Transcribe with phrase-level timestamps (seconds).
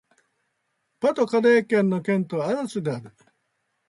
[0.99, 3.13] パ＝ド＝カレー県の県都はアラスである